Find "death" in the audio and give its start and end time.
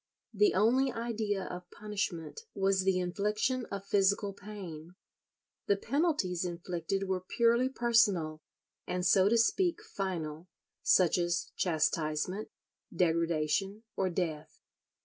14.09-14.59